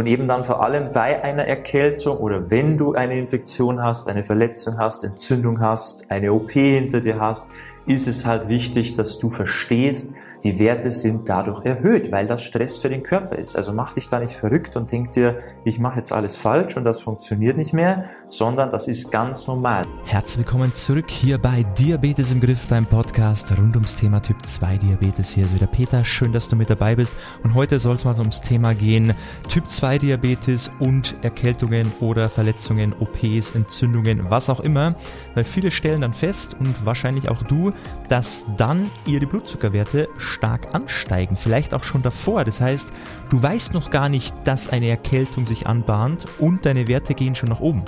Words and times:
Und 0.00 0.06
eben 0.06 0.26
dann 0.26 0.44
vor 0.44 0.62
allem 0.62 0.92
bei 0.92 1.22
einer 1.22 1.44
Erkältung 1.44 2.16
oder 2.16 2.50
wenn 2.50 2.78
du 2.78 2.94
eine 2.94 3.18
Infektion 3.18 3.82
hast, 3.82 4.08
eine 4.08 4.24
Verletzung 4.24 4.78
hast, 4.78 5.04
Entzündung 5.04 5.60
hast, 5.60 6.10
eine 6.10 6.32
OP 6.32 6.52
hinter 6.52 7.02
dir 7.02 7.20
hast, 7.20 7.48
ist 7.84 8.08
es 8.08 8.24
halt 8.24 8.48
wichtig, 8.48 8.96
dass 8.96 9.18
du 9.18 9.28
verstehst, 9.28 10.14
die 10.42 10.58
Werte 10.58 10.90
sind 10.90 11.28
dadurch 11.28 11.64
erhöht, 11.64 12.10
weil 12.12 12.26
das 12.26 12.42
Stress 12.42 12.78
für 12.78 12.88
den 12.88 13.02
Körper 13.02 13.36
ist. 13.36 13.56
Also 13.56 13.72
mach 13.72 13.92
dich 13.92 14.08
da 14.08 14.20
nicht 14.20 14.34
verrückt 14.34 14.76
und 14.76 14.90
denk 14.90 15.10
dir, 15.10 15.38
ich 15.64 15.78
mache 15.78 15.98
jetzt 15.98 16.12
alles 16.12 16.36
falsch 16.36 16.76
und 16.76 16.84
das 16.84 17.00
funktioniert 17.00 17.56
nicht 17.56 17.74
mehr, 17.74 18.04
sondern 18.28 18.70
das 18.70 18.88
ist 18.88 19.10
ganz 19.10 19.46
normal. 19.46 19.84
Herzlich 20.06 20.38
willkommen 20.38 20.74
zurück 20.74 21.10
hier 21.10 21.36
bei 21.36 21.62
Diabetes 21.78 22.30
im 22.30 22.40
Griff, 22.40 22.66
deinem 22.66 22.86
Podcast 22.86 23.56
rund 23.58 23.76
ums 23.76 23.96
Thema 23.96 24.20
Typ 24.20 24.46
2 24.46 24.78
Diabetes. 24.78 25.30
Hier 25.30 25.44
ist 25.44 25.54
wieder 25.54 25.66
Peter, 25.66 26.04
schön, 26.04 26.32
dass 26.32 26.48
du 26.48 26.56
mit 26.56 26.70
dabei 26.70 26.96
bist 26.96 27.12
und 27.42 27.54
heute 27.54 27.78
soll 27.78 27.96
es 27.96 28.04
mal 28.04 28.18
ums 28.18 28.40
Thema 28.40 28.74
gehen, 28.74 29.12
Typ 29.48 29.68
2 29.68 29.98
Diabetes 29.98 30.70
und 30.78 31.16
Erkältungen 31.22 31.92
oder 32.00 32.30
Verletzungen, 32.30 32.94
OPs, 32.98 33.50
Entzündungen, 33.50 34.30
was 34.30 34.48
auch 34.48 34.60
immer, 34.60 34.94
weil 35.34 35.44
viele 35.44 35.70
stellen 35.70 36.00
dann 36.00 36.14
fest 36.14 36.56
und 36.58 36.86
wahrscheinlich 36.86 37.28
auch 37.28 37.42
du, 37.42 37.72
dass 38.08 38.44
dann 38.56 38.90
ihre 39.06 39.26
Blutzuckerwerte 39.26 40.08
stark 40.30 40.74
ansteigen, 40.74 41.36
vielleicht 41.36 41.74
auch 41.74 41.84
schon 41.84 42.02
davor. 42.02 42.44
Das 42.44 42.60
heißt, 42.60 42.90
du 43.30 43.42
weißt 43.42 43.74
noch 43.74 43.90
gar 43.90 44.08
nicht, 44.08 44.34
dass 44.44 44.68
eine 44.68 44.88
Erkältung 44.88 45.44
sich 45.44 45.66
anbahnt 45.66 46.26
und 46.38 46.64
deine 46.64 46.88
Werte 46.88 47.14
gehen 47.14 47.34
schon 47.34 47.50
nach 47.50 47.60
oben. 47.60 47.84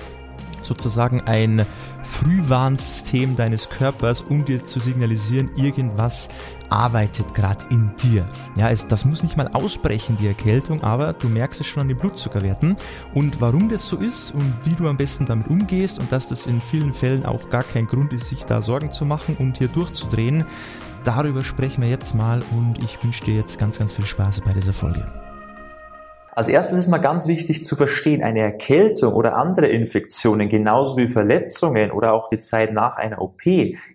Sozusagen 0.62 1.22
ein 1.22 1.66
Frühwarnsystem 2.04 3.36
deines 3.36 3.68
Körpers, 3.68 4.20
um 4.20 4.44
dir 4.44 4.64
zu 4.64 4.80
signalisieren, 4.80 5.50
irgendwas 5.56 6.28
arbeitet 6.68 7.34
gerade 7.34 7.64
in 7.70 7.90
dir. 8.02 8.26
Ja, 8.56 8.70
es, 8.70 8.86
das 8.86 9.04
muss 9.04 9.22
nicht 9.22 9.36
mal 9.36 9.48
ausbrechen, 9.48 10.16
die 10.20 10.26
Erkältung, 10.26 10.82
aber 10.82 11.12
du 11.14 11.28
merkst 11.28 11.60
es 11.60 11.66
schon 11.66 11.82
an 11.82 11.88
den 11.88 11.98
Blutzuckerwerten. 11.98 12.76
Und 13.12 13.40
warum 13.40 13.68
das 13.68 13.88
so 13.88 13.96
ist 13.96 14.32
und 14.32 14.54
wie 14.64 14.74
du 14.74 14.88
am 14.88 14.96
besten 14.96 15.26
damit 15.26 15.48
umgehst 15.48 15.98
und 15.98 16.12
dass 16.12 16.28
das 16.28 16.46
in 16.46 16.60
vielen 16.60 16.94
Fällen 16.94 17.26
auch 17.26 17.50
gar 17.50 17.64
kein 17.64 17.86
Grund 17.86 18.12
ist, 18.12 18.28
sich 18.28 18.44
da 18.44 18.62
Sorgen 18.62 18.92
zu 18.92 19.04
machen 19.04 19.36
und 19.38 19.58
hier 19.58 19.68
durchzudrehen, 19.68 20.46
darüber 21.06 21.42
sprechen 21.42 21.82
wir 21.82 21.90
jetzt 21.90 22.14
mal 22.14 22.42
und 22.52 22.82
ich 22.82 23.02
wünsche 23.02 23.24
dir 23.24 23.34
jetzt 23.34 23.58
ganz, 23.58 23.78
ganz 23.78 23.92
viel 23.92 24.06
Spaß 24.06 24.40
bei 24.40 24.52
dieser 24.52 24.72
Folge. 24.72 25.04
Als 26.34 26.48
erstes 26.48 26.78
ist 26.78 26.88
mal 26.88 26.98
ganz 26.98 27.26
wichtig 27.28 27.62
zu 27.62 27.76
verstehen, 27.76 28.22
eine 28.22 28.40
Erkältung 28.40 29.12
oder 29.12 29.36
andere 29.36 29.66
Infektionen, 29.66 30.48
genauso 30.48 30.96
wie 30.96 31.06
Verletzungen 31.06 31.90
oder 31.90 32.14
auch 32.14 32.30
die 32.30 32.38
Zeit 32.38 32.72
nach 32.72 32.96
einer 32.96 33.20
OP, 33.20 33.46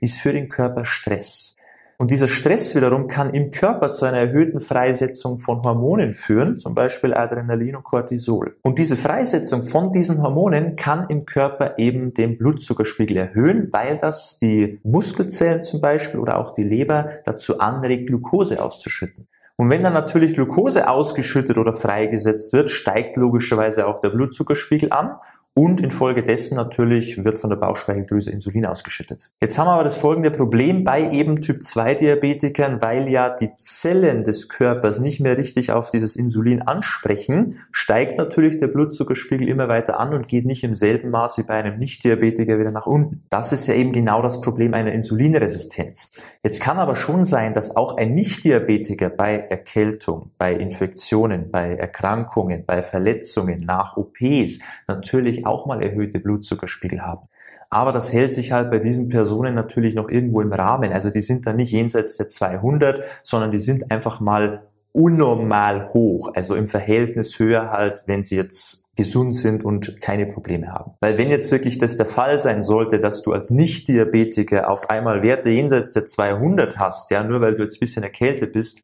ist 0.01 0.17
für 0.17 0.33
den 0.33 0.47
Körper 0.47 0.85
Stress. 0.85 1.56
Und 1.99 2.11
dieser 2.11 2.27
Stress 2.27 2.75
wiederum 2.75 3.07
kann 3.07 3.31
im 3.33 3.49
Körper 3.49 3.91
zu 3.91 4.05
einer 4.05 4.19
erhöhten 4.19 4.59
Freisetzung 4.59 5.39
von 5.39 5.63
Hormonen 5.63 6.13
führen, 6.13 6.59
zum 6.59 6.75
Beispiel 6.75 7.15
Adrenalin 7.15 7.75
und 7.75 7.83
Cortisol. 7.83 8.55
Und 8.61 8.77
diese 8.77 8.95
Freisetzung 8.95 9.63
von 9.63 9.91
diesen 9.91 10.21
Hormonen 10.21 10.75
kann 10.75 11.07
im 11.09 11.25
Körper 11.25 11.79
eben 11.79 12.13
den 12.13 12.37
Blutzuckerspiegel 12.37 13.17
erhöhen, 13.17 13.69
weil 13.71 13.97
das 13.97 14.37
die 14.37 14.79
Muskelzellen 14.83 15.63
zum 15.63 15.81
Beispiel 15.81 16.19
oder 16.19 16.37
auch 16.37 16.53
die 16.53 16.63
Leber 16.63 17.09
dazu 17.25 17.59
anregt, 17.59 18.09
Glucose 18.09 18.63
auszuschütten. 18.63 19.27
Und 19.55 19.71
wenn 19.71 19.81
dann 19.81 19.93
natürlich 19.93 20.33
Glucose 20.33 20.87
ausgeschüttet 20.87 21.57
oder 21.57 21.73
freigesetzt 21.73 22.53
wird, 22.53 22.69
steigt 22.69 23.15
logischerweise 23.15 23.87
auch 23.87 24.01
der 24.01 24.11
Blutzuckerspiegel 24.11 24.91
an 24.91 25.15
und 25.57 25.81
infolgedessen 25.81 26.55
natürlich 26.55 27.23
wird 27.23 27.39
von 27.39 27.49
der 27.49 27.57
Bauchspeicheldrüse 27.57 28.29
Insulin 28.29 28.67
ausgeschüttet. 28.67 29.31
Jetzt 29.41 29.57
haben 29.57 29.65
wir 29.65 29.71
aber 29.71 29.85
das 29.85 29.95
folgende 29.95 30.29
Problem 30.29 30.83
bei 30.83 31.09
eben 31.09 31.41
Typ 31.41 31.63
2 31.63 31.95
Diabetikern, 31.95 32.79
weil 32.79 33.09
ja 33.09 33.35
die 33.35 33.49
Zellen 33.57 34.23
des 34.23 34.49
Körpers 34.49 34.99
nicht 34.99 35.19
mehr 35.19 35.35
richtig 35.35 35.71
auf 35.71 35.89
dieses 35.89 36.15
Insulin 36.15 36.61
ansprechen, 36.61 37.57
steigt 37.71 38.19
natürlich 38.19 38.59
der 38.59 38.67
Blutzuckerspiegel 38.67 39.49
immer 39.49 39.67
weiter 39.67 39.99
an 39.99 40.13
und 40.13 40.27
geht 40.27 40.45
nicht 40.45 40.63
im 40.63 40.75
selben 40.75 41.09
Maß 41.09 41.39
wie 41.39 41.43
bei 41.43 41.55
einem 41.55 41.79
Nicht-Diabetiker 41.79 42.59
wieder 42.59 42.71
nach 42.71 42.85
unten. 42.85 43.23
Das 43.31 43.51
ist 43.51 43.65
ja 43.65 43.73
eben 43.73 43.93
genau 43.93 44.21
das 44.21 44.41
Problem 44.41 44.75
einer 44.75 44.91
Insulinresistenz. 44.91 46.11
Jetzt 46.43 46.61
kann 46.61 46.77
aber 46.77 46.95
schon 46.95 47.25
sein, 47.25 47.55
dass 47.55 47.75
auch 47.75 47.97
ein 47.97 48.13
Nicht-Diabetiker 48.13 49.09
bei 49.09 49.39
Erkältung, 49.39 50.29
bei 50.37 50.53
Infektionen, 50.53 51.49
bei 51.49 51.73
Erkrankungen, 51.73 52.63
bei 52.63 52.83
Verletzungen 52.83 53.61
nach 53.61 53.97
OPs 53.97 54.59
natürlich 54.87 55.46
auch 55.47 55.65
mal 55.65 55.81
erhöhte 55.81 56.19
Blutzuckerspiegel 56.19 57.01
haben. 57.01 57.27
Aber 57.69 57.91
das 57.91 58.13
hält 58.13 58.33
sich 58.33 58.51
halt 58.51 58.71
bei 58.71 58.79
diesen 58.79 59.09
Personen 59.09 59.53
natürlich 59.53 59.95
noch 59.95 60.09
irgendwo 60.09 60.41
im 60.41 60.53
Rahmen. 60.53 60.93
Also 60.93 61.09
die 61.09 61.21
sind 61.21 61.47
dann 61.47 61.57
nicht 61.57 61.71
jenseits 61.71 62.17
der 62.17 62.27
200, 62.27 63.03
sondern 63.23 63.51
die 63.51 63.59
sind 63.59 63.91
einfach 63.91 64.19
mal 64.19 64.67
unnormal 64.93 65.85
hoch. 65.93 66.31
Also 66.33 66.55
im 66.55 66.67
Verhältnis 66.67 67.37
höher 67.39 67.71
halt, 67.71 68.03
wenn 68.07 68.23
sie 68.23 68.35
jetzt 68.35 68.85
gesund 68.95 69.35
sind 69.35 69.63
und 69.63 70.01
keine 70.01 70.25
Probleme 70.25 70.73
haben. 70.73 70.93
Weil 70.99 71.17
wenn 71.19 71.29
jetzt 71.29 71.51
wirklich 71.51 71.77
das 71.77 71.97
der 71.97 72.07
Fall 72.07 72.39
sein 72.39 72.63
sollte, 72.63 72.99
dass 72.99 73.21
du 73.21 73.31
als 73.31 73.51
Nicht-Diabetiker 73.51 74.69
auf 74.69 74.89
einmal 74.89 75.21
Werte 75.21 75.49
jenseits 75.49 75.91
der 75.91 76.05
200 76.05 76.77
hast, 76.77 77.11
ja, 77.11 77.23
nur 77.23 77.39
weil 77.39 77.53
du 77.53 77.61
jetzt 77.61 77.77
ein 77.77 77.79
bisschen 77.79 78.03
erkältet 78.03 78.53
bist, 78.53 78.81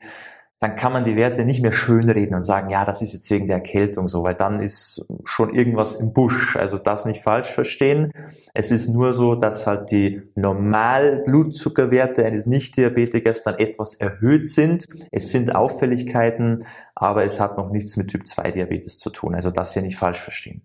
dann 0.59 0.75
kann 0.75 0.93
man 0.93 1.03
die 1.03 1.17
Werte 1.17 1.43
nicht 1.43 1.61
mehr 1.61 1.73
schönreden 1.73 2.35
und 2.35 2.43
sagen, 2.43 2.69
ja, 2.69 2.85
das 2.85 3.01
ist 3.01 3.13
jetzt 3.13 3.29
wegen 3.29 3.47
der 3.47 3.57
Erkältung 3.57 4.07
so, 4.07 4.23
weil 4.23 4.35
dann 4.35 4.61
ist 4.61 5.05
schon 5.25 5.53
irgendwas 5.53 5.95
im 5.95 6.13
Busch. 6.13 6.55
Also 6.55 6.77
das 6.77 7.05
nicht 7.05 7.21
falsch 7.21 7.47
verstehen. 7.49 8.11
Es 8.53 8.71
ist 8.71 8.87
nur 8.87 9.13
so, 9.13 9.35
dass 9.35 9.67
halt 9.67 9.91
die 9.91 10.21
Normalblutzuckerwerte 10.35 12.25
eines 12.25 12.45
Nicht-Diabetikers 12.45 13.43
dann 13.43 13.59
etwas 13.59 13.95
erhöht 13.95 14.49
sind. 14.49 14.85
Es 15.11 15.29
sind 15.29 15.53
Auffälligkeiten, 15.53 16.65
aber 16.95 17.25
es 17.25 17.41
hat 17.41 17.57
noch 17.57 17.69
nichts 17.69 17.97
mit 17.97 18.09
Typ 18.09 18.25
2 18.25 18.51
Diabetes 18.51 18.97
zu 18.97 19.09
tun. 19.09 19.35
Also 19.35 19.51
das 19.51 19.73
hier 19.73 19.81
nicht 19.81 19.97
falsch 19.97 20.19
verstehen. 20.19 20.63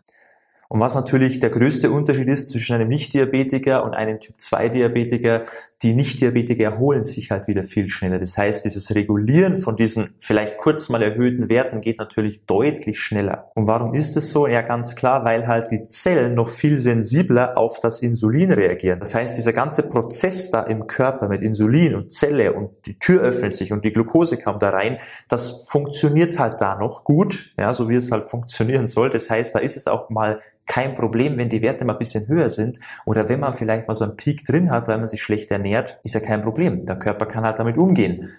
Und 0.70 0.80
was 0.80 0.94
natürlich 0.94 1.40
der 1.40 1.48
größte 1.48 1.90
Unterschied 1.90 2.28
ist 2.28 2.48
zwischen 2.48 2.74
einem 2.74 2.88
Nicht-Diabetiker 2.88 3.84
und 3.84 3.94
einem 3.94 4.20
Typ-2-Diabetiker, 4.20 5.44
die 5.82 5.94
Nicht-Diabetiker 5.94 6.64
erholen 6.64 7.04
sich 7.04 7.30
halt 7.30 7.48
wieder 7.48 7.62
viel 7.62 7.88
schneller. 7.88 8.18
Das 8.18 8.36
heißt, 8.36 8.66
dieses 8.66 8.94
Regulieren 8.94 9.56
von 9.56 9.76
diesen 9.76 10.10
vielleicht 10.18 10.58
kurz 10.58 10.90
mal 10.90 11.02
erhöhten 11.02 11.48
Werten 11.48 11.80
geht 11.80 11.98
natürlich 11.98 12.44
deutlich 12.44 13.00
schneller. 13.00 13.50
Und 13.54 13.66
warum 13.66 13.94
ist 13.94 14.14
es 14.18 14.30
so? 14.30 14.46
Ja, 14.46 14.60
ganz 14.60 14.94
klar, 14.94 15.24
weil 15.24 15.46
halt 15.46 15.70
die 15.70 15.86
Zellen 15.86 16.34
noch 16.34 16.48
viel 16.50 16.76
sensibler 16.76 17.56
auf 17.56 17.80
das 17.80 18.00
Insulin 18.00 18.52
reagieren. 18.52 18.98
Das 18.98 19.14
heißt, 19.14 19.38
dieser 19.38 19.54
ganze 19.54 19.84
Prozess 19.84 20.50
da 20.50 20.64
im 20.64 20.86
Körper 20.86 21.28
mit 21.28 21.40
Insulin 21.40 21.94
und 21.94 22.12
Zelle 22.12 22.52
und 22.52 22.70
die 22.84 22.98
Tür 22.98 23.22
öffnet 23.22 23.54
sich 23.54 23.72
und 23.72 23.86
die 23.86 23.92
Glucose 23.94 24.36
kommt 24.36 24.62
da 24.62 24.68
rein, 24.68 24.98
das 25.30 25.64
funktioniert 25.68 26.38
halt 26.38 26.60
da 26.60 26.76
noch 26.76 27.04
gut, 27.04 27.54
ja, 27.58 27.72
so 27.72 27.88
wie 27.88 27.94
es 27.94 28.12
halt 28.12 28.24
funktionieren 28.24 28.86
soll. 28.86 29.08
Das 29.08 29.30
heißt, 29.30 29.54
da 29.54 29.60
ist 29.60 29.78
es 29.78 29.86
auch 29.86 30.10
mal 30.10 30.40
kein 30.68 30.94
Problem, 30.94 31.36
wenn 31.38 31.48
die 31.48 31.62
Werte 31.62 31.84
mal 31.84 31.94
ein 31.94 31.98
bisschen 31.98 32.28
höher 32.28 32.50
sind 32.50 32.78
oder 33.04 33.28
wenn 33.28 33.40
man 33.40 33.54
vielleicht 33.54 33.88
mal 33.88 33.94
so 33.94 34.04
einen 34.04 34.16
Peak 34.16 34.44
drin 34.44 34.70
hat, 34.70 34.86
weil 34.86 34.98
man 34.98 35.08
sich 35.08 35.22
schlecht 35.22 35.50
ernährt, 35.50 35.98
ist 36.04 36.14
ja 36.14 36.20
kein 36.20 36.42
Problem. 36.42 36.86
Der 36.86 36.98
Körper 36.98 37.26
kann 37.26 37.44
halt 37.44 37.58
damit 37.58 37.76
umgehen. 37.76 38.30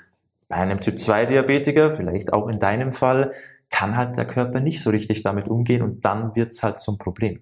Bei 0.47 0.55
einem 0.57 0.79
Typ 0.79 0.99
2 0.99 1.25
Diabetiker, 1.25 1.91
vielleicht 1.91 2.31
auch 2.31 2.47
in 2.47 2.59
deinem 2.59 2.91
Fall, 2.91 3.33
kann 3.69 3.97
halt 3.97 4.15
der 4.15 4.25
Körper 4.25 4.61
nicht 4.61 4.81
so 4.81 4.89
richtig 4.89 5.23
damit 5.23 5.49
umgehen 5.49 5.81
und 5.81 6.05
dann 6.05 6.35
wird's 6.35 6.63
halt 6.63 6.81
zum 6.81 6.97
Problem. 6.97 7.41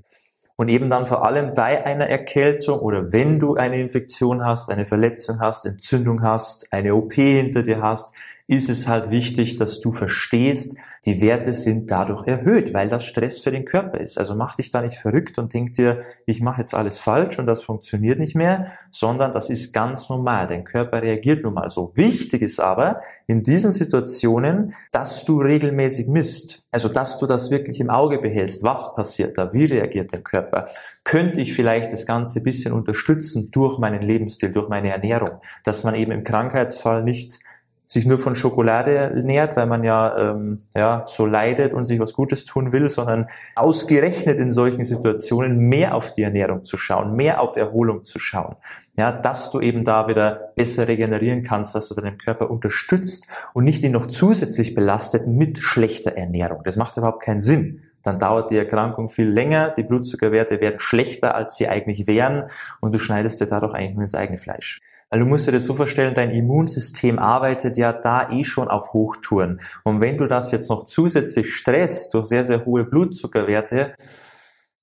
Und 0.56 0.70
eben 0.70 0.90
dann 0.90 1.06
vor 1.06 1.24
allem 1.24 1.54
bei 1.54 1.86
einer 1.86 2.08
Erkältung 2.08 2.80
oder 2.80 3.14
wenn 3.14 3.40
du 3.40 3.56
eine 3.56 3.80
Infektion 3.80 4.44
hast, 4.44 4.72
eine 4.72 4.86
Verletzung 4.86 5.40
hast, 5.40 5.66
Entzündung 5.66 6.24
hast, 6.24 6.74
eine 6.74 6.96
OP 6.96 7.14
hinter 7.14 7.62
dir 7.62 7.82
hast, 7.82 8.14
ist 8.48 8.70
es 8.70 8.88
halt 8.88 9.12
wichtig, 9.12 9.58
dass 9.58 9.82
du 9.82 9.92
verstehst, 9.92 10.76
die 11.06 11.22
Werte 11.22 11.54
sind 11.54 11.92
dadurch 11.92 12.26
erhöht, 12.28 12.74
weil 12.74 12.90
das 12.90 13.06
Stress 13.06 13.40
für 13.40 13.52
den 13.52 13.66
Körper 13.66 14.00
ist. 14.00 14.18
Also 14.18 14.36
mach 14.36 14.56
dich 14.56 14.72
da 14.72 14.82
nicht 14.82 14.98
verrückt 14.98 15.38
und 15.38 15.54
denk 15.54 15.74
dir, 15.74 16.02
ich 16.26 16.42
mache 16.42 16.62
jetzt 16.62 16.74
alles 16.74 16.98
falsch 16.98 17.40
und 17.40 17.46
das 17.46 17.62
funktioniert 17.62 18.20
nicht 18.20 18.36
mehr, 18.36 18.72
sondern 18.90 19.32
das 19.32 19.50
ist 19.50 19.74
ganz 19.74 20.10
normal. 20.10 20.48
Dein 20.48 20.64
Körper 20.64 21.02
reagiert 21.02 21.44
nun 21.44 21.54
mal 21.54 21.70
so. 21.70 21.92
Wichtig 21.96 22.42
ist 22.42 22.60
aber 22.60 23.00
in 23.28 23.44
diesen 23.44 23.72
Situationen, 23.72 24.74
dass 24.92 25.24
du 25.24 25.40
regelmäßig 25.40 26.08
misst. 26.08 26.64
Also 26.72 26.90
dass 26.90 27.20
du 27.20 27.28
das 27.28 27.52
wirklich 27.52 27.80
im 27.80 27.90
Auge 27.90 28.20
behältst. 28.20 28.64
Was 28.64 28.96
passiert 28.96 29.38
da? 29.38 29.54
Wie 29.54 29.66
reagiert 29.66 30.14
der 30.14 30.22
Körper? 30.22 30.68
Könnte 31.04 31.42
ich 31.42 31.54
vielleicht 31.54 31.92
das 31.92 32.06
Ganze 32.06 32.42
bisschen 32.42 32.74
unterstützen 32.74 33.52
durch 33.52 33.78
meinen 33.78 34.02
Lebensstil, 34.02 34.52
durch 34.52 34.70
meine 34.70 34.92
Ernährung, 34.92 35.40
dass 35.64 35.84
man 35.84 35.96
eben 35.96 36.12
im 36.12 36.24
Krankheitsfall 36.24 37.04
nicht 37.04 37.40
sich 37.88 38.06
nur 38.06 38.18
von 38.18 38.36
Schokolade 38.36 38.94
ernährt, 38.94 39.56
weil 39.56 39.66
man 39.66 39.84
ja, 39.84 40.32
ähm, 40.32 40.64
ja 40.76 41.06
so 41.08 41.26
leidet 41.26 41.74
und 41.74 41.86
sich 41.86 42.00
was 42.00 42.14
Gutes 42.14 42.44
tun 42.44 42.74
will, 42.74 42.90
sondern 42.90 43.28
ausgerechnet 43.56 44.38
in 44.40 44.52
solchen 44.52 44.84
Situationen 44.84 45.58
mehr 45.58 45.96
auf 45.96 46.14
die 46.14 46.24
Ernährung 46.24 46.64
zu 46.64 46.76
schauen, 46.76 47.16
mehr 47.16 47.40
auf 47.40 47.56
Erholung 47.56 48.04
zu 48.04 48.20
schauen. 48.20 48.58
Ja, 48.98 49.12
dass 49.14 49.52
du 49.52 49.62
eben 49.62 49.86
da 49.86 50.10
wieder 50.10 50.52
besser 50.56 50.88
regenerieren 50.88 51.44
kannst, 51.44 51.76
dass 51.76 51.88
du 51.88 51.96
deinen 51.96 52.18
Körper 52.18 52.52
unterstützt 52.52 53.28
und 53.54 53.64
nicht 53.64 53.84
ihn 53.84 53.94
noch 53.94 54.08
zusätzlich 54.08 54.76
belastet 54.76 55.26
mit 55.28 55.60
schlechter 55.60 56.18
Ernährung. 56.18 56.64
Das 56.66 56.76
macht 56.76 56.98
überhaupt 56.98 57.24
keinen 57.24 57.42
Sinn 57.42 57.84
dann 58.08 58.20
dauert 58.20 58.52
die 58.52 58.58
Erkrankung 58.58 59.10
viel 59.10 59.28
länger, 59.28 59.74
die 59.76 59.84
Blutzuckerwerte 59.84 60.62
werden 60.62 60.80
schlechter, 60.80 61.36
als 61.36 61.58
sie 61.58 61.68
eigentlich 61.68 62.08
wären 62.08 62.46
und 62.80 62.96
du 62.96 63.00
schneidest 63.00 63.42
dir 63.42 63.48
dadurch 63.48 63.74
eigentlich 63.74 63.96
nur 63.96 64.04
ins 64.04 64.16
eigene 64.16 64.38
Fleisch. 64.38 64.80
Weil 65.10 65.22
du 65.22 65.26
musst 65.26 65.48
dir 65.48 65.54
das 65.54 65.64
so 65.64 65.74
vorstellen, 65.74 66.16
dein 66.16 66.32
Immunsystem 66.32 67.18
arbeitet 67.18 67.78
ja 67.78 67.94
da 67.94 68.30
eh 68.30 68.44
schon 68.44 68.68
auf 68.68 68.94
Hochtouren. 68.94 69.62
Und 69.84 70.02
wenn 70.02 70.18
du 70.18 70.28
das 70.28 70.52
jetzt 70.52 70.70
noch 70.70 70.86
zusätzlich 70.86 71.54
stresst 71.56 72.14
durch 72.14 72.26
sehr, 72.26 72.44
sehr 72.44 72.66
hohe 72.66 72.84
Blutzuckerwerte, 72.84 73.96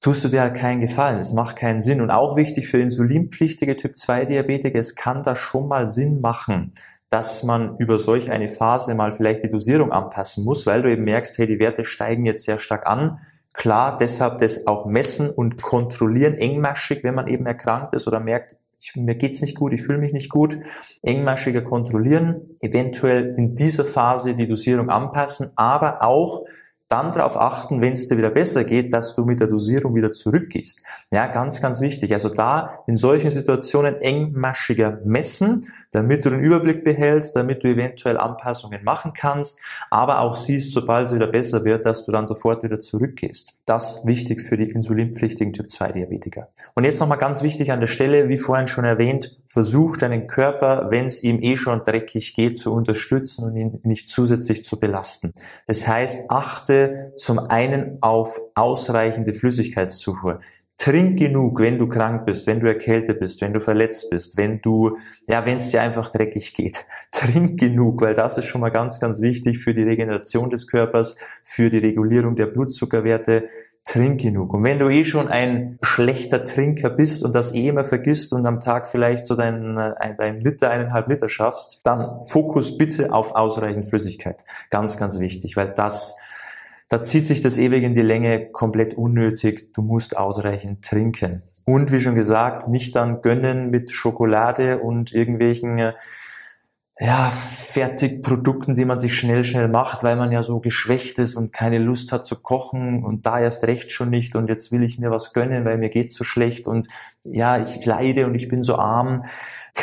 tust 0.00 0.24
du 0.24 0.28
dir 0.28 0.42
halt 0.42 0.54
keinen 0.54 0.80
Gefallen. 0.80 1.18
Es 1.18 1.32
macht 1.32 1.56
keinen 1.56 1.82
Sinn. 1.82 2.00
Und 2.00 2.10
auch 2.10 2.36
wichtig 2.36 2.68
für 2.68 2.78
insulinpflichtige 2.78 3.76
Typ-2-Diabetiker, 3.76 4.78
es 4.78 4.94
kann 4.94 5.22
da 5.22 5.36
schon 5.36 5.68
mal 5.68 5.88
Sinn 5.88 6.20
machen, 6.20 6.72
dass 7.10 7.42
man 7.42 7.76
über 7.76 7.98
solch 7.98 8.30
eine 8.30 8.48
Phase 8.48 8.94
mal 8.94 9.12
vielleicht 9.12 9.44
die 9.44 9.50
Dosierung 9.50 9.92
anpassen 9.92 10.44
muss, 10.44 10.66
weil 10.66 10.82
du 10.82 10.90
eben 10.90 11.04
merkst, 11.04 11.38
hey, 11.38 11.46
die 11.46 11.58
Werte 11.58 11.84
steigen 11.84 12.24
jetzt 12.24 12.44
sehr 12.44 12.58
stark 12.58 12.86
an. 12.86 13.18
Klar, 13.52 13.96
deshalb 13.98 14.38
das 14.38 14.66
auch 14.66 14.84
messen 14.84 15.30
und 15.30 15.62
kontrollieren, 15.62 16.34
engmaschig, 16.34 17.04
wenn 17.04 17.14
man 17.14 17.28
eben 17.28 17.46
erkrankt 17.46 17.94
ist 17.94 18.08
oder 18.08 18.20
merkt, 18.20 18.56
ich, 18.84 18.96
mir 18.96 19.14
geht's 19.14 19.40
nicht 19.40 19.56
gut, 19.56 19.72
ich 19.72 19.82
fühle 19.82 19.98
mich 19.98 20.12
nicht 20.12 20.30
gut, 20.30 20.58
engmaschiger 21.02 21.62
kontrollieren, 21.62 22.56
eventuell 22.60 23.32
in 23.36 23.54
dieser 23.54 23.84
Phase 23.84 24.34
die 24.34 24.46
Dosierung 24.46 24.90
anpassen, 24.90 25.52
aber 25.56 26.02
auch 26.02 26.44
dann 26.94 27.10
darauf 27.10 27.36
achten, 27.36 27.80
wenn 27.80 27.94
es 27.94 28.06
dir 28.06 28.16
wieder 28.16 28.30
besser 28.30 28.62
geht, 28.62 28.94
dass 28.94 29.16
du 29.16 29.24
mit 29.24 29.40
der 29.40 29.48
Dosierung 29.48 29.96
wieder 29.96 30.12
zurückgehst. 30.12 30.84
Ja, 31.10 31.26
ganz, 31.26 31.60
ganz 31.60 31.80
wichtig. 31.80 32.12
Also 32.12 32.28
da 32.28 32.84
in 32.86 32.96
solchen 32.96 33.32
Situationen 33.32 33.96
engmaschiger 33.96 35.00
messen, 35.04 35.66
damit 35.90 36.24
du 36.24 36.30
den 36.30 36.38
Überblick 36.38 36.84
behältst, 36.84 37.34
damit 37.34 37.64
du 37.64 37.68
eventuell 37.68 38.16
Anpassungen 38.16 38.84
machen 38.84 39.12
kannst, 39.12 39.58
aber 39.90 40.20
auch 40.20 40.36
siehst, 40.36 40.70
sobald 40.70 41.08
es 41.08 41.14
wieder 41.14 41.26
besser 41.26 41.64
wird, 41.64 41.84
dass 41.84 42.04
du 42.04 42.12
dann 42.12 42.28
sofort 42.28 42.62
wieder 42.62 42.78
zurückgehst. 42.78 43.58
Das 43.66 44.06
wichtig 44.06 44.40
für 44.40 44.56
die 44.56 44.70
insulinpflichtigen 44.70 45.52
Typ-2-Diabetiker. 45.52 46.46
Und 46.76 46.84
jetzt 46.84 47.00
nochmal 47.00 47.18
ganz 47.18 47.42
wichtig 47.42 47.72
an 47.72 47.80
der 47.80 47.88
Stelle, 47.88 48.28
wie 48.28 48.38
vorhin 48.38 48.68
schon 48.68 48.84
erwähnt, 48.84 49.34
versuch 49.54 49.96
deinen 49.96 50.26
Körper, 50.26 50.88
wenn 50.90 51.06
es 51.06 51.22
ihm 51.22 51.38
eh 51.40 51.56
schon 51.56 51.84
dreckig 51.84 52.34
geht, 52.34 52.58
zu 52.58 52.72
unterstützen 52.72 53.44
und 53.44 53.54
ihn 53.54 53.78
nicht 53.84 54.08
zusätzlich 54.08 54.64
zu 54.64 54.80
belasten. 54.80 55.32
Das 55.68 55.86
heißt, 55.86 56.28
achte 56.28 57.12
zum 57.16 57.38
einen 57.38 57.98
auf 58.00 58.40
ausreichende 58.56 59.32
Flüssigkeitszufuhr. 59.32 60.40
Trink 60.76 61.20
genug, 61.20 61.60
wenn 61.60 61.78
du 61.78 61.86
krank 61.86 62.26
bist, 62.26 62.48
wenn 62.48 62.58
du 62.58 62.66
erkältet 62.66 63.20
bist, 63.20 63.40
wenn 63.42 63.52
du 63.52 63.60
verletzt 63.60 64.10
bist, 64.10 64.36
wenn 64.36 64.60
du, 64.60 64.98
ja, 65.28 65.46
wenn 65.46 65.58
es 65.58 65.70
dir 65.70 65.82
einfach 65.82 66.10
dreckig 66.10 66.52
geht. 66.52 66.84
Trink 67.12 67.60
genug, 67.60 68.00
weil 68.02 68.16
das 68.16 68.36
ist 68.36 68.46
schon 68.46 68.60
mal 68.60 68.70
ganz, 68.72 68.98
ganz 68.98 69.20
wichtig 69.20 69.58
für 69.58 69.72
die 69.72 69.84
Regeneration 69.84 70.50
des 70.50 70.66
Körpers, 70.66 71.16
für 71.44 71.70
die 71.70 71.78
Regulierung 71.78 72.34
der 72.34 72.46
Blutzuckerwerte. 72.46 73.48
Trink 73.84 74.22
genug. 74.22 74.54
Und 74.54 74.64
wenn 74.64 74.78
du 74.78 74.88
eh 74.88 75.04
schon 75.04 75.28
ein 75.28 75.78
schlechter 75.82 76.44
Trinker 76.44 76.88
bist 76.90 77.22
und 77.22 77.34
das 77.34 77.54
eh 77.54 77.68
immer 77.68 77.84
vergisst 77.84 78.32
und 78.32 78.46
am 78.46 78.60
Tag 78.60 78.88
vielleicht 78.88 79.26
so 79.26 79.36
deinen, 79.36 79.76
äh, 79.76 80.16
deinen 80.16 80.40
Liter, 80.40 80.70
eineinhalb 80.70 81.08
Liter 81.08 81.28
schaffst, 81.28 81.80
dann 81.84 82.18
Fokus 82.18 82.78
bitte 82.78 83.12
auf 83.12 83.34
ausreichend 83.34 83.86
Flüssigkeit. 83.86 84.44
Ganz, 84.70 84.96
ganz 84.96 85.18
wichtig, 85.18 85.56
weil 85.56 85.68
das 85.68 86.16
da 86.88 87.02
zieht 87.02 87.26
sich 87.26 87.40
das 87.40 87.58
ewig 87.58 87.82
in 87.82 87.94
die 87.94 88.02
Länge, 88.02 88.50
komplett 88.50 88.94
unnötig. 88.94 89.72
Du 89.72 89.82
musst 89.82 90.16
ausreichend 90.16 90.84
trinken. 90.84 91.42
Und 91.64 91.90
wie 91.90 92.00
schon 92.00 92.14
gesagt, 92.14 92.68
nicht 92.68 92.94
dann 92.94 93.22
gönnen 93.22 93.70
mit 93.70 93.90
Schokolade 93.90 94.78
und 94.78 95.12
irgendwelchen 95.12 95.78
äh, 95.78 95.92
ja, 97.00 97.30
Fertigprodukten, 97.30 98.76
die 98.76 98.84
man 98.84 99.00
sich 99.00 99.16
schnell, 99.16 99.42
schnell 99.42 99.66
macht, 99.66 100.04
weil 100.04 100.14
man 100.14 100.30
ja 100.30 100.44
so 100.44 100.60
geschwächt 100.60 101.18
ist 101.18 101.34
und 101.34 101.52
keine 101.52 101.78
Lust 101.78 102.12
hat 102.12 102.24
zu 102.24 102.40
kochen 102.40 103.02
und 103.02 103.26
da 103.26 103.40
erst 103.40 103.64
recht 103.66 103.90
schon 103.90 104.10
nicht 104.10 104.36
und 104.36 104.48
jetzt 104.48 104.70
will 104.70 104.84
ich 104.84 104.98
mir 104.98 105.10
was 105.10 105.32
gönnen, 105.32 105.64
weil 105.64 105.78
mir 105.78 105.88
geht's 105.88 106.14
so 106.14 106.22
schlecht 106.22 106.68
und 106.68 106.86
ja, 107.24 107.58
ich 107.58 107.84
leide 107.84 108.26
und 108.26 108.36
ich 108.36 108.46
bin 108.46 108.62
so 108.62 108.76
arm. 108.76 109.24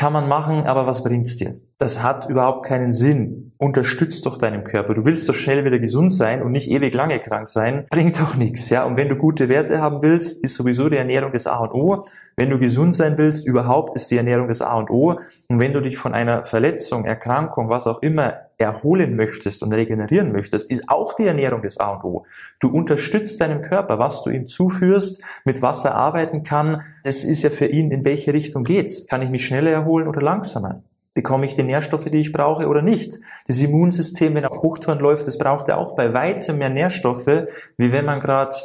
Kann 0.02 0.14
man 0.14 0.28
machen, 0.28 0.66
aber 0.66 0.88
was 0.88 1.04
bringt's 1.04 1.38
dir? 1.38 1.60
Das 1.78 2.02
hat 2.02 2.28
überhaupt 2.28 2.66
keinen 2.66 2.92
Sinn. 2.92 3.52
Unterstützt 3.60 4.26
doch 4.26 4.40
deinem 4.40 4.64
Körper. 4.64 4.96
Du 4.96 5.06
willst 5.06 5.30
doch 5.30 5.36
schnell 5.36 5.64
wieder 5.64 5.78
gesund 5.78 6.12
sein 6.12 6.42
und 6.42 6.52
nicht 6.52 6.72
ewig 6.72 6.92
lange 6.96 7.20
krank 7.20 7.48
sein. 7.48 7.86
Bringt 7.92 8.20
doch 8.20 8.34
nichts, 8.34 8.72
ja. 8.72 8.84
Und 8.84 8.98
wenn 8.98 9.10
du 9.10 9.16
gute 9.16 9.48
Werte 9.48 9.80
haben 9.80 10.02
willst, 10.02 10.44
ist 10.44 10.56
sowieso 10.56 10.90
die 10.90 10.98
Ernährung 10.98 11.32
das 11.34 11.46
A 11.46 11.58
und 11.60 11.72
O. 11.76 12.04
Wenn 12.36 12.50
du 12.50 12.58
gesund 12.58 12.96
sein 12.96 13.20
willst, 13.20 13.46
überhaupt 13.46 13.96
ist 13.96 14.10
die 14.10 14.18
Ernährung 14.18 14.48
das 14.48 14.64
A 14.64 14.74
und 14.74 14.90
O. 14.90 15.20
Und 15.50 15.60
wenn 15.60 15.72
du 15.72 15.82
dich 15.82 16.00
von 16.00 16.16
einer 16.16 16.46
Verletzung, 16.46 17.06
Erkrankung, 17.06 17.70
was 17.70 17.86
auch 17.86 18.02
immer 18.02 18.34
erholen 18.62 19.16
möchtest 19.16 19.64
und 19.64 19.74
regenerieren 19.74 20.32
möchtest, 20.32 20.72
ist 20.72 20.84
auch 20.88 21.14
die 21.14 21.26
Ernährung 21.26 21.62
das 21.62 21.78
A 21.78 21.96
und 21.96 22.04
O. 22.04 22.26
Du 22.60 22.70
unterstützt 22.70 23.42
deinem 23.42 23.62
Körper, 23.62 24.00
was 24.00 24.24
du 24.24 24.30
ihm 24.30 24.48
zuführst, 24.48 25.22
mit 25.46 25.62
was 25.62 25.86
er 25.86 25.96
arbeiten 25.96 26.44
kann. 26.44 26.84
Das 27.04 27.24
ist 27.24 27.42
ja 27.42 27.50
für 27.50 27.68
ihn, 27.68 27.92
in 27.92 28.06
welche 28.06 28.34
Richtung 28.34 28.64
geht's. 28.64 29.08
Kann 29.08 29.22
ich 29.22 29.30
mich 29.30 29.46
schneller 29.46 29.72
erholen 29.72 30.08
oder 30.08 30.22
langsamer? 30.22 30.84
Bekomme 31.14 31.46
ich 31.46 31.56
die 31.56 31.64
Nährstoffe, 31.64 32.06
die 32.06 32.22
ich 32.22 32.32
brauche 32.32 32.68
oder 32.68 32.82
nicht? 32.82 33.20
Das 33.48 33.60
Immunsystem, 33.60 34.34
wenn 34.34 34.46
auf 34.46 34.62
Hochtouren 34.62 35.00
läuft, 35.00 35.28
das 35.28 35.38
braucht 35.38 35.68
ja 35.68 35.76
auch 35.76 35.96
bei 35.96 36.14
weitem 36.14 36.58
mehr 36.58 36.70
Nährstoffe, 36.70 37.46
wie 37.78 37.92
wenn 37.92 38.06
man 38.06 38.22
gerade 38.22 38.56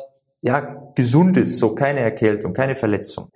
ja, 0.41 0.93
gesund 0.95 1.37
ist, 1.37 1.59
so 1.59 1.75
keine 1.75 2.01
Erkältung, 2.01 2.53
keine 2.53 2.77
Verletzung. 2.77 3.31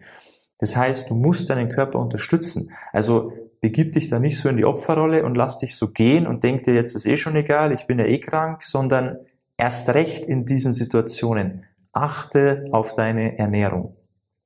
Das 0.59 0.77
heißt, 0.77 1.11
du 1.11 1.15
musst 1.15 1.51
deinen 1.51 1.71
Körper 1.71 1.99
unterstützen. 1.99 2.71
Also 2.93 3.33
begib 3.61 3.93
dich 3.93 4.09
da 4.09 4.19
nicht 4.19 4.39
so 4.39 4.49
in 4.49 4.57
die 4.57 4.65
Opferrolle 4.65 5.25
und 5.25 5.37
lass 5.37 5.59
dich 5.59 5.77
so 5.77 5.91
gehen 5.91 6.27
und 6.27 6.45
denk 6.45 6.65
dir, 6.65 6.75
jetzt 6.75 6.95
ist 6.95 7.07
eh 7.07 7.17
schon 7.17 7.37
egal, 7.37 7.73
ich 7.73 7.87
bin 7.87 7.99
ja 7.99 8.07
eh 8.07 8.19
krank, 8.19 8.63
sondern 8.63 9.19
erst 9.57 9.91
recht 9.91 10.25
in 10.25 10.47
diesen 10.47 10.73
Situationen 10.73 11.67
achte 11.93 12.65
auf 12.73 12.95
deine 12.95 13.39
Ernährung. 13.39 13.97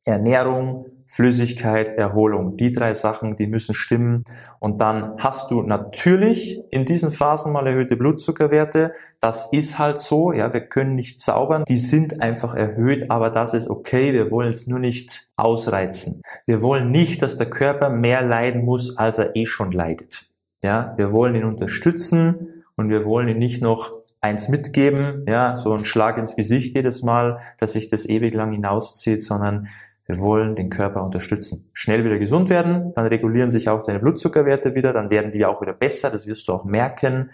Ernährung, 0.04 0.86
Flüssigkeit, 1.06 1.92
Erholung. 1.92 2.56
Die 2.56 2.72
drei 2.72 2.94
Sachen, 2.94 3.36
die 3.36 3.46
müssen 3.46 3.74
stimmen. 3.74 4.24
Und 4.58 4.80
dann 4.80 5.14
hast 5.18 5.50
du 5.50 5.62
natürlich 5.62 6.60
in 6.70 6.84
diesen 6.84 7.10
Phasen 7.10 7.52
mal 7.52 7.66
erhöhte 7.66 7.96
Blutzuckerwerte. 7.96 8.92
Das 9.20 9.52
ist 9.52 9.78
halt 9.78 10.00
so. 10.00 10.32
Ja, 10.32 10.52
wir 10.52 10.62
können 10.62 10.94
nicht 10.94 11.20
zaubern. 11.20 11.64
Die 11.68 11.78
sind 11.78 12.22
einfach 12.22 12.54
erhöht, 12.54 13.10
aber 13.10 13.30
das 13.30 13.54
ist 13.54 13.68
okay. 13.68 14.12
Wir 14.12 14.30
wollen 14.30 14.52
es 14.52 14.66
nur 14.66 14.78
nicht 14.78 15.28
ausreizen. 15.36 16.22
Wir 16.46 16.62
wollen 16.62 16.90
nicht, 16.90 17.22
dass 17.22 17.36
der 17.36 17.50
Körper 17.50 17.90
mehr 17.90 18.22
leiden 18.22 18.64
muss, 18.64 18.96
als 18.96 19.18
er 19.18 19.36
eh 19.36 19.46
schon 19.46 19.72
leidet. 19.72 20.26
Ja, 20.62 20.94
wir 20.96 21.12
wollen 21.12 21.34
ihn 21.34 21.44
unterstützen 21.44 22.64
und 22.76 22.88
wir 22.88 23.04
wollen 23.04 23.28
ihn 23.28 23.38
nicht 23.38 23.62
noch 23.62 23.92
eins 24.24 24.48
mitgeben, 24.48 25.26
ja, 25.28 25.58
so 25.58 25.74
ein 25.74 25.84
Schlag 25.84 26.16
ins 26.16 26.34
Gesicht 26.34 26.74
jedes 26.74 27.02
Mal, 27.02 27.40
dass 27.58 27.74
sich 27.74 27.88
das 27.88 28.06
ewig 28.06 28.32
lang 28.32 28.52
hinauszieht, 28.52 29.22
sondern 29.22 29.68
wir 30.06 30.18
wollen 30.18 30.54
den 30.54 30.68
Körper 30.68 31.02
unterstützen. 31.02 31.70
Schnell 31.72 32.04
wieder 32.04 32.18
gesund 32.18 32.50
werden, 32.50 32.92
dann 32.94 33.06
regulieren 33.06 33.50
sich 33.50 33.68
auch 33.68 33.82
deine 33.82 34.00
Blutzuckerwerte 34.00 34.74
wieder, 34.74 34.92
dann 34.92 35.10
werden 35.10 35.32
die 35.32 35.46
auch 35.46 35.62
wieder 35.62 35.72
besser, 35.72 36.10
das 36.10 36.26
wirst 36.26 36.48
du 36.48 36.52
auch 36.52 36.64
merken. 36.64 37.30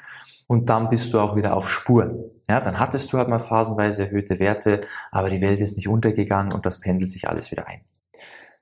Und 0.47 0.69
dann 0.69 0.89
bist 0.89 1.13
du 1.13 1.21
auch 1.21 1.37
wieder 1.37 1.55
auf 1.55 1.69
Spur. 1.69 2.31
Ja, 2.49 2.61
dann 2.61 2.79
hattest 2.79 3.13
du 3.13 3.19
halt 3.19 3.29
mal 3.29 3.39
phasenweise 3.39 4.07
erhöhte 4.07 4.41
Werte, 4.41 4.81
aber 5.11 5.31
die 5.31 5.41
Welt 5.41 5.61
ist 5.61 5.77
nicht 5.77 5.89
untergegangen 5.89 6.53
und 6.53 6.67
das 6.67 6.81
pendelt 6.81 7.11
sich 7.11 7.29
alles 7.29 7.51
wieder 7.51 7.69
ein. 7.69 7.81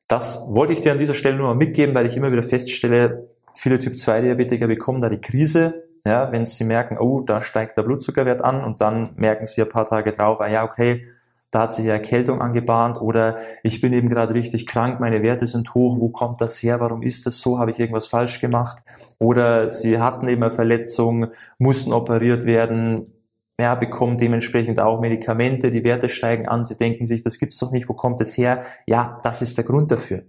Das 0.06 0.48
wollte 0.50 0.72
ich 0.72 0.80
dir 0.80 0.92
an 0.92 0.98
dieser 0.98 1.14
Stelle 1.14 1.36
nur 1.36 1.48
mal 1.48 1.54
mitgeben, 1.54 1.94
weil 1.94 2.06
ich 2.06 2.16
immer 2.16 2.32
wieder 2.32 2.42
feststelle, 2.42 3.28
viele 3.54 3.78
Typ-2-Diabetiker 3.78 4.66
bekommen 4.66 5.00
da 5.00 5.08
die 5.08 5.20
Krise, 5.20 5.84
ja, 6.04 6.32
wenn 6.32 6.46
sie 6.46 6.64
merken, 6.64 6.96
oh, 6.98 7.20
da 7.20 7.42
steigt 7.42 7.76
der 7.76 7.82
Blutzuckerwert 7.82 8.42
an 8.42 8.64
und 8.64 8.80
dann 8.80 9.10
merken 9.16 9.46
sie 9.46 9.60
ein 9.60 9.68
paar 9.68 9.86
Tage 9.86 10.12
drauf, 10.12 10.40
ah 10.40 10.48
ja, 10.48 10.64
okay, 10.64 11.04
da 11.50 11.62
hat 11.62 11.74
sich 11.74 11.84
eine 11.84 11.92
Erkältung 11.92 12.40
angebahnt 12.40 13.00
oder 13.00 13.38
ich 13.62 13.80
bin 13.80 13.92
eben 13.92 14.08
gerade 14.08 14.34
richtig 14.34 14.66
krank, 14.66 15.00
meine 15.00 15.22
Werte 15.22 15.46
sind 15.46 15.74
hoch, 15.74 15.98
wo 15.98 16.10
kommt 16.10 16.40
das 16.40 16.62
her, 16.62 16.80
warum 16.80 17.02
ist 17.02 17.26
das 17.26 17.40
so, 17.40 17.58
habe 17.58 17.70
ich 17.70 17.78
irgendwas 17.78 18.06
falsch 18.06 18.40
gemacht 18.40 18.82
oder 19.18 19.70
sie 19.70 19.98
hatten 19.98 20.28
eben 20.28 20.42
eine 20.42 20.52
Verletzung, 20.52 21.28
mussten 21.58 21.92
operiert 21.92 22.44
werden, 22.44 23.12
ja, 23.60 23.74
bekommen 23.74 24.18
dementsprechend 24.18 24.78
auch 24.78 25.00
Medikamente, 25.00 25.70
die 25.70 25.84
Werte 25.84 26.08
steigen 26.08 26.46
an, 26.46 26.64
sie 26.64 26.76
denken 26.76 27.06
sich, 27.06 27.22
das 27.22 27.38
gibt's 27.38 27.58
doch 27.58 27.72
nicht, 27.72 27.88
wo 27.88 27.94
kommt 27.94 28.20
das 28.20 28.36
her? 28.36 28.62
Ja, 28.86 29.20
das 29.24 29.42
ist 29.42 29.56
der 29.56 29.64
Grund 29.64 29.90
dafür. 29.90 30.22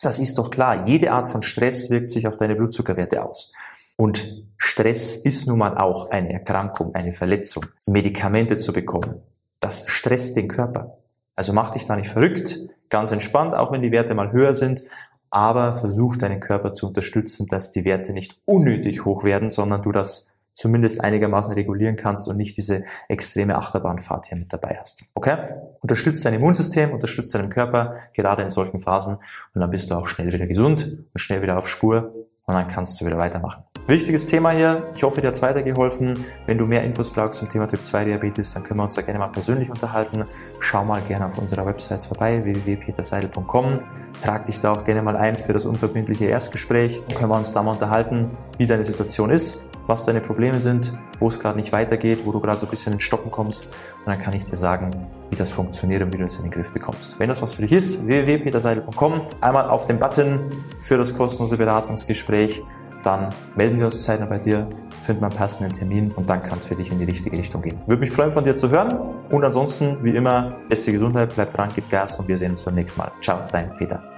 Das 0.00 0.18
ist 0.18 0.38
doch 0.38 0.50
klar, 0.50 0.86
jede 0.86 1.12
Art 1.12 1.28
von 1.28 1.42
Stress 1.42 1.90
wirkt 1.90 2.10
sich 2.10 2.26
auf 2.26 2.36
deine 2.36 2.56
Blutzuckerwerte 2.56 3.22
aus. 3.22 3.52
Und 3.96 4.44
Stress 4.56 5.14
ist 5.16 5.46
nun 5.46 5.58
mal 5.58 5.76
auch 5.76 6.10
eine 6.10 6.32
Erkrankung, 6.32 6.94
eine 6.94 7.12
Verletzung. 7.12 7.66
Medikamente 7.86 8.58
zu 8.58 8.72
bekommen, 8.72 9.22
das 9.64 9.84
stresst 9.86 10.36
den 10.36 10.48
Körper. 10.48 10.98
Also 11.34 11.52
mach 11.52 11.70
dich 11.70 11.86
da 11.86 11.96
nicht 11.96 12.10
verrückt, 12.10 12.58
ganz 12.90 13.10
entspannt, 13.10 13.54
auch 13.54 13.72
wenn 13.72 13.82
die 13.82 13.92
Werte 13.92 14.14
mal 14.14 14.30
höher 14.30 14.54
sind, 14.54 14.82
aber 15.30 15.72
versuch 15.72 16.16
deinen 16.16 16.40
Körper 16.40 16.74
zu 16.74 16.86
unterstützen, 16.86 17.46
dass 17.46 17.70
die 17.70 17.84
Werte 17.84 18.12
nicht 18.12 18.40
unnötig 18.44 19.04
hoch 19.04 19.24
werden, 19.24 19.50
sondern 19.50 19.82
du 19.82 19.90
das 19.90 20.28
zumindest 20.52 21.00
einigermaßen 21.00 21.52
regulieren 21.54 21.96
kannst 21.96 22.28
und 22.28 22.36
nicht 22.36 22.56
diese 22.56 22.84
extreme 23.08 23.56
Achterbahnfahrt 23.56 24.26
hier 24.26 24.38
mit 24.38 24.52
dabei 24.52 24.78
hast. 24.78 25.04
Okay? 25.14 25.36
Unterstützt 25.80 26.24
dein 26.24 26.34
Immunsystem, 26.34 26.92
unterstützt 26.92 27.34
deinen 27.34 27.48
Körper, 27.48 27.96
gerade 28.12 28.42
in 28.42 28.50
solchen 28.50 28.78
Phasen 28.78 29.14
und 29.16 29.60
dann 29.60 29.70
bist 29.70 29.90
du 29.90 29.96
auch 29.96 30.06
schnell 30.06 30.32
wieder 30.32 30.46
gesund 30.46 30.98
und 31.12 31.18
schnell 31.18 31.42
wieder 31.42 31.58
auf 31.58 31.68
Spur 31.68 32.12
und 32.46 32.54
dann 32.54 32.68
kannst 32.68 33.00
du 33.00 33.06
wieder 33.06 33.18
weitermachen. 33.18 33.64
Wichtiges 33.86 34.24
Thema 34.24 34.50
hier. 34.50 34.82
Ich 34.96 35.02
hoffe, 35.02 35.20
dir 35.20 35.26
hat 35.26 35.34
es 35.34 35.42
weitergeholfen. 35.42 36.24
Wenn 36.46 36.56
du 36.56 36.64
mehr 36.64 36.84
Infos 36.84 37.10
brauchst 37.10 37.38
zum 37.38 37.50
Thema 37.50 37.68
Typ 37.68 37.84
2 37.84 38.06
Diabetes, 38.06 38.54
dann 38.54 38.62
können 38.62 38.80
wir 38.80 38.84
uns 38.84 38.94
da 38.94 39.02
gerne 39.02 39.18
mal 39.18 39.28
persönlich 39.28 39.68
unterhalten. 39.68 40.24
Schau 40.58 40.84
mal 40.84 41.02
gerne 41.02 41.26
auf 41.26 41.36
unserer 41.36 41.66
Website 41.66 42.02
vorbei, 42.02 42.42
www.peterseidel.com. 42.42 43.80
Trag 44.22 44.46
dich 44.46 44.58
da 44.60 44.72
auch 44.72 44.84
gerne 44.84 45.02
mal 45.02 45.16
ein 45.16 45.36
für 45.36 45.52
das 45.52 45.66
unverbindliche 45.66 46.24
Erstgespräch 46.24 47.02
und 47.06 47.14
können 47.14 47.30
wir 47.30 47.36
uns 47.36 47.52
da 47.52 47.62
mal 47.62 47.72
unterhalten, 47.72 48.30
wie 48.56 48.66
deine 48.66 48.84
Situation 48.84 49.28
ist, 49.28 49.60
was 49.86 50.04
deine 50.04 50.20
Probleme 50.20 50.60
sind, 50.60 50.92
wo 51.18 51.28
es 51.28 51.38
gerade 51.38 51.58
nicht 51.58 51.72
weitergeht, 51.72 52.20
wo 52.24 52.32
du 52.32 52.40
gerade 52.40 52.58
so 52.58 52.66
ein 52.66 52.70
bisschen 52.70 52.92
in 52.92 53.00
Stocken 53.00 53.30
kommst. 53.30 53.66
Und 53.66 54.06
dann 54.06 54.18
kann 54.18 54.34
ich 54.34 54.44
dir 54.44 54.56
sagen, 54.56 54.90
wie 55.30 55.36
das 55.36 55.50
funktioniert 55.50 56.02
und 56.02 56.12
wie 56.12 56.18
du 56.18 56.24
es 56.24 56.36
in 56.36 56.42
den 56.42 56.50
Griff 56.50 56.72
bekommst. 56.72 57.18
Wenn 57.18 57.28
das 57.28 57.42
was 57.42 57.54
für 57.54 57.62
dich 57.62 57.72
ist, 57.72 58.06
www.peterseidel.com. 58.06 59.20
Einmal 59.40 59.68
auf 59.68 59.86
den 59.86 59.98
Button 59.98 60.40
für 60.78 60.96
das 60.96 61.14
kostenlose 61.14 61.56
Beratungsgespräch 61.56 62.62
dann 63.04 63.28
melden 63.56 63.78
wir 63.78 63.86
uns 63.86 64.02
zeitnah 64.02 64.26
bei 64.26 64.38
dir, 64.38 64.68
finden 65.00 65.22
wir 65.22 65.28
einen 65.28 65.36
passenden 65.36 65.72
Termin 65.72 66.10
und 66.16 66.28
dann 66.28 66.42
kann 66.42 66.58
es 66.58 66.66
für 66.66 66.74
dich 66.74 66.90
in 66.90 66.98
die 66.98 67.04
richtige 67.04 67.36
Richtung 67.36 67.62
gehen. 67.62 67.78
Würde 67.86 68.00
mich 68.00 68.10
freuen, 68.10 68.32
von 68.32 68.44
dir 68.44 68.56
zu 68.56 68.70
hören 68.70 68.92
und 69.30 69.44
ansonsten, 69.44 70.02
wie 70.02 70.16
immer, 70.16 70.56
beste 70.68 70.92
Gesundheit, 70.92 71.34
bleib 71.34 71.50
dran, 71.50 71.70
gib 71.74 71.88
Gas 71.88 72.16
und 72.16 72.28
wir 72.28 72.38
sehen 72.38 72.52
uns 72.52 72.62
beim 72.62 72.74
nächsten 72.74 72.98
Mal. 72.98 73.12
Ciao, 73.20 73.38
dein 73.52 73.74
Peter. 73.76 74.13